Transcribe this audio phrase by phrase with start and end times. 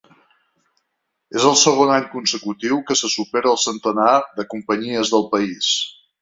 [1.41, 5.71] És el segon any consecutiu que se supera el centenar de companyies del país.